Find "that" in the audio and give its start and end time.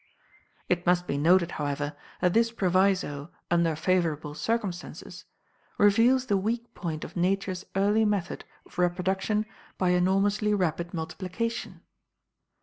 2.21-2.33